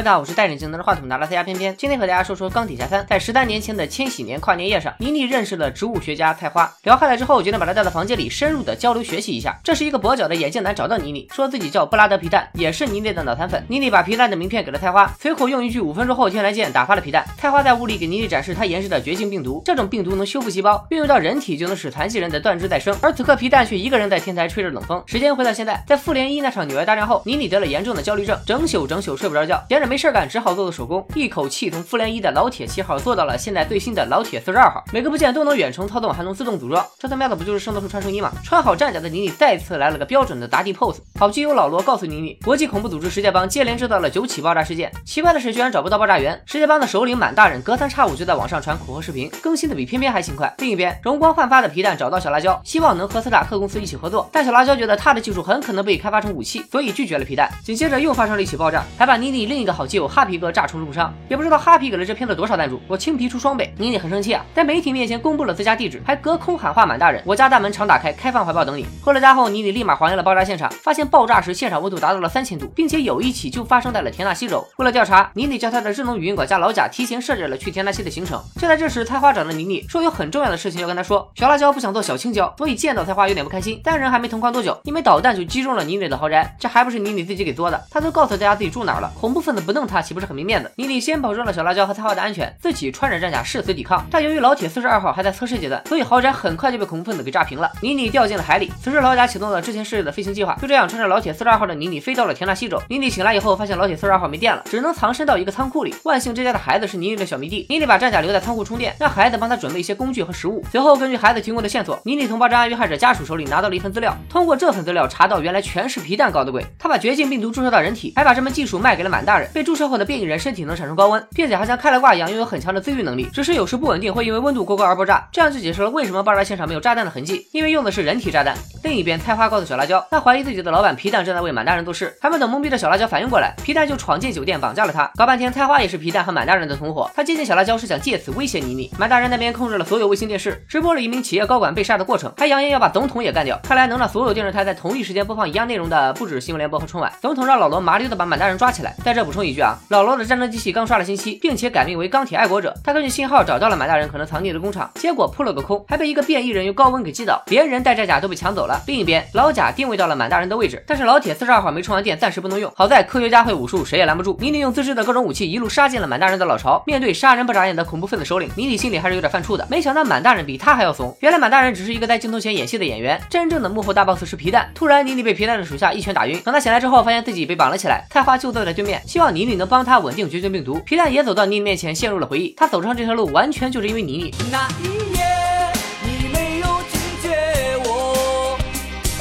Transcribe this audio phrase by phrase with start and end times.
[0.00, 3.04] 大家好，我是带领镜拿着话筒拿了赛亚偏偏，今天和大家说说钢铁侠三。
[3.06, 9.60] 在十三年前的千禧年跨年夜上，妮妮认识了植物学家菜花，聊开了之后，决定把他带到房间里深入的交流学习一下。
[9.62, 13.62] 这是一个跛脚的眼镜男找到妮妮，说自己叫布拉德皮蛋，也是妮妮的脑残粉。
[13.68, 17.22] 妮妮把皮蛋的名片给了菜花，随口用一句五分钟后天来见打发了皮蛋。
[17.36, 22.96] 菜花在屋里给妮妮展示他研制的绝境病毒，这种病毒能修复细胞，运用到人体就能使残疾人的断肢再生。
[23.02, 25.02] 而此刻皮蛋却一个人在天台吹着冷风。
[25.04, 38.30] 时间回到现在，在复联一那场纽约大战后，妮妮得了严重的焦虑症，整宿整宿睡不着觉，闲着没事干，只好做做手工，一口气从复联一的老铁七号做到了现在最新的老铁四十二号，每个部件都能远程操纵，还能自动组装，这他喵的不就是圣斗士穿圣衣吗？
[38.44, 40.98] 穿好战甲的妮妮再次来了个标准的打底 pose。
[41.18, 46.40] 好基友老罗告诉妮妮，国际恐怖组织世界帮接连制造了九起爆炸事件，奇怪的是居然找不到爆炸源。
[46.46, 50.54] 世界帮的首领满大人隔三差五就在网上传恐吓视频，更新的比偏偏还勤快。
[50.58, 57.50] 另一边，容光焕发的皮蛋找到小辣椒，希望能和斯塔克公司一起合作，但小辣椒觉得他的技术很可能被开发成武器，所以拒绝了皮蛋。
[57.64, 61.10] 紧接着又发生了一起爆炸，还把妮妮另一个好好基友哈皮哥炸出重伤。
[61.26, 63.72] 也不知道哈皮给了这片子多少赞助，我青皮出双倍。
[63.78, 74.62] 妮妮很生气啊，在媒体面前公布了自家地址，还隔空喊话满大人：“我家大门常打开，开放怀抱等你。”回了家后，妮妮立马还原了爆炸现场，发现爆炸时现场温度达到了三千度，并且有一起就发生在了田纳西州。
[74.76, 78.38] 为了调查，妮妮叫她的智能语音管家老贾提前设置了去田纳西的行程。
[78.56, 81.26] 就在这时，菜花找到妮妮，说有很重要的事情要跟她说。
[81.36, 83.80] 小辣椒不想做小青椒，所以见到菜花有点不开心。
[83.82, 87.82] 三人还没同框多久，一枚导弹就击中了妮妮的豪宅，这还不是妮妮自己给作的？
[87.90, 90.70] 她都告诉大家自己住哪儿了，恐怖分子不弄他岂不是很没面子？
[90.76, 94.06] 妮妮先保证了小辣椒和菜花的安全，自己穿着战甲誓死抵抗。
[94.10, 97.70] 但由于老铁四十二号还在测试阶段，所以豪宅很快就被恐怖分子给炸平了。
[97.80, 98.70] 妮妮掉进了海里。
[98.82, 102.80] 此时老贾启动了之前设置的飞行计划，就这样穿着老铁四十二号的妮妮飞到了田纳西州。
[102.88, 105.94] 妮妮醒来以后，发现老铁四十二号没电了，只能藏身到一个仓库里。
[106.04, 110.64] 万幸这家的孩子是妮妮的小迷弟，妮妮把战甲留在仓库充电，让孩子帮他准备一些工具和食物。
[110.70, 116.64] 随后根据孩子提供的线索，妮妮从爆炸案遇害者家属手里拿到了一份资料，通过这份资料查到原来全是皮蛋搞的鬼。
[116.78, 119.49] 他把绝境病毒注射到人体，还把这门技术卖给了满大人。
[119.52, 125.28] 被注射后的变异人身体能产生高温，并且还像开了挂一样拥有很强的自愈能力，只是有时不稳定，会因为温度过高而爆炸。
[125.32, 128.56] 这样就解释了为什么爆炸现场没有炸弹的痕迹，因为用的是人体炸弹。
[128.82, 132.16] 另一边，菜花告诉小辣椒，他怀疑自己的老板皮蛋正在为满大人做事。
[132.20, 135.10] 还没等懵逼的小辣椒反应过来，皮蛋就闯进酒店绑架了他。
[135.16, 137.10] 搞半天，菜花也是皮蛋和满大人的同伙。
[137.14, 138.90] 他接近小辣椒是想借此威胁妮妮。
[138.98, 143.58] 满大人那边控制了所有卫星电视，直播了一名企业高管被杀的过程，还扬言要把总统也干掉。
[143.62, 147.12] 看来能让所有电视台在同一时间播放一样内容的，不止新闻联播和春晚。
[147.20, 148.94] 总统让老罗麻溜的把满大人抓起来。
[149.04, 152.74] 在这补充一句啊，老罗的战争机器刚刷了新息，并且改名为钢铁爱国者。
[152.84, 158.80] 他根据信号找到了满大人可能藏匿的工厂，结果扑了个空，还被一个变异人用高温给击倒，连人带战甲都被抢走了。
[158.86, 162.72] 另一边，老贾定位到了满大人的位置，但是老铁四十二号没充完电，暂时不能用。
[162.76, 164.36] 好在科学家会武术，谁也拦不住。
[164.40, 166.82] 妮妮用自制的各种武器一路杀进了满大人的老巢。
[166.86, 169.66] 面对杀人不眨眼的恐怖分子首领，妮妮心里还是有点犯怵的。
[169.70, 171.16] 没想到满大人比他还要怂。
[171.20, 174.70] 原来满大人只是一个在镜头前演戏的演员，真正的幕后大 boss 是皮蛋。
[174.74, 176.40] 突然，妮妮被皮蛋的手下一拳打晕。
[176.40, 178.04] 等他醒来之后，发现自己被绑了起来。
[178.10, 180.80] 菜花就坐在对面，希望妮妮能帮他稳定绝境病毒。
[180.80, 182.54] 皮蛋也走到妮妮面前，陷入了回忆。
[182.56, 184.34] 他走上这条路，完全就是因为妮妮。
[184.50, 187.36] 那一夜，你没有拒绝
[187.84, 188.58] 我，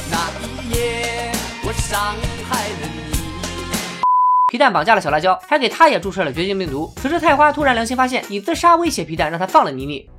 [0.10, 1.32] 那一夜，
[1.66, 2.16] 我伤
[2.50, 4.00] 害了你。
[4.52, 6.92] 皮蛋绑架了小辣椒，还给他也注射了绝境病毒。
[6.98, 10.10] 此时菜花突然良心发现，以自杀威胁皮蛋，让他放了妮妮。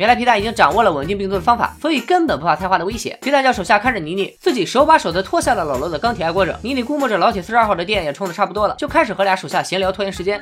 [0.00, 3.18] 原来皮蛋已经掌握了稳定病毒的方法，所以根本不怕菜花的威胁。
[3.20, 6.58] 皮蛋叫手下看着妮妮，自己手把手的脱下了老罗的钢铁爱国者。
[6.62, 10.40] 妮妮估摸着老铁四十二号的电也充的差不多了，就开始和俩手下闲聊拖延时间。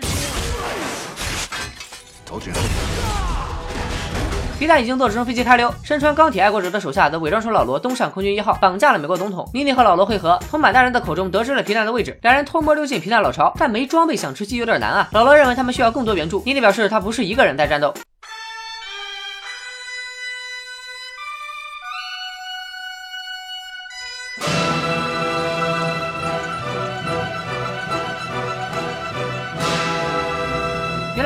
[4.60, 9.50] 皮蛋已经坐直升飞机开溜，身穿钢铁爱国者的手下则伪装成老罗登上空军一号，绑架了美国总统。
[9.52, 15.08] 妮妮和老罗会合，从满大人的口中得知了皮蛋的位置，两人偷摸溜进皮蛋老巢，但没装备想吃鸡有点难啊。
[15.10, 17.92] 老罗认为他们需要更多援助，妮妮表示他不是一个人在战斗。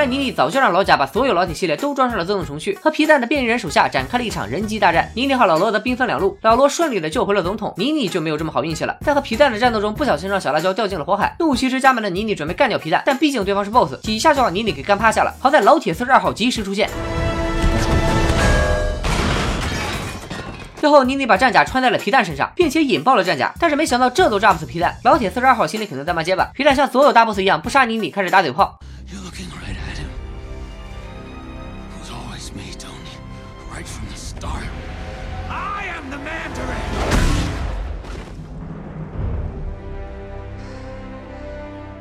[0.03, 5.09] 原来妮妮早就让老贾把所有老铁系列都装上了自动程序，和皮蛋的变异人手下展开了一场人机大战。
[5.15, 8.97] 妮妮和老罗则兵分两路，老罗顺利的救回了总统，妮妮就没有这么好运气了。
[9.03, 15.33] 在和皮蛋的战斗中，不小心让小辣椒掉进了火海，怒气值加满的妮妮准备干掉皮蛋，但毕竟对方是 BOSS，几下就把妮妮给干趴下了。
[15.39, 16.91] 好在老铁四十二号及时出现。
[20.81, 24.97] 最后，妮妮把战甲穿在了皮蛋身上，并且引爆了战甲，但是没想到这都炸不死皮蛋。
[25.05, 26.51] 老铁四十二号心里肯定在骂街吧？
[26.57, 28.81] 皮蛋像所有大 boss 一样，不杀妮妮，开始打嘴炮。
[34.15, 36.81] Star，I am the Mandarin!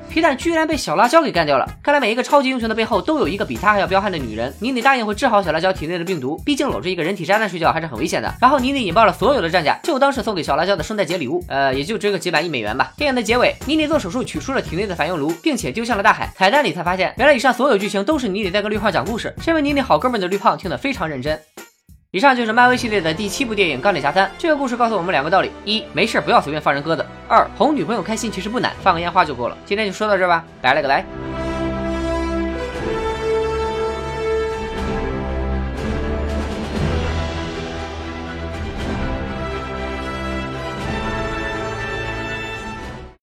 [0.10, 1.66] 皮蛋居然被小辣椒给干掉了。
[1.82, 4.54] 看来每一个超级英雄的背后都有一个比他还要彪悍的女人。
[4.60, 8.30] 妮妮答应会治好小辣椒体内的病毒，毕竟搂着一个人体渣男睡觉还是很危险的。
[8.42, 11.42] 然后妮妮引爆了所有的战甲，就当是送给小辣椒的圣诞节礼物。
[11.48, 12.92] 呃，也就值个几百亿美元吧。
[12.98, 16.30] 电影的结尾，妮妮做手术取出了体内的反应炉，并且丢向了大海。
[16.36, 19.34] 彩蛋里才发现，原来以上所有剧情都是妮妮在跟绿胖讲故事。
[19.42, 21.40] 身为妮妮好哥们的绿胖听得非常认真。
[22.14, 24.28] 以上就是漫威系列的第七部电影《钢铁侠三》。
[24.38, 29.58] 这个故事告诉我们两个道理：一，没事不要随便放人鸽子；二，哄女朋友开心其实不难，放个烟花就够了。
[29.66, 31.06] 今天就说到这儿吧，拜了个来。